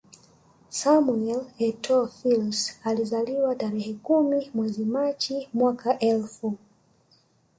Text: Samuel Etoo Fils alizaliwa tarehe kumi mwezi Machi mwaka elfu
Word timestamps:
Samuel 0.69 1.43
Etoo 1.59 2.07
Fils 2.07 2.79
alizaliwa 2.83 3.55
tarehe 3.55 3.93
kumi 3.93 4.51
mwezi 4.53 4.85
Machi 4.85 5.49
mwaka 5.53 5.99
elfu 5.99 6.57